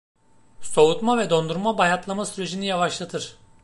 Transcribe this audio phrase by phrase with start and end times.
[0.61, 3.35] Soğutma ve dondurma bayatlama sürecini yavaşlatır.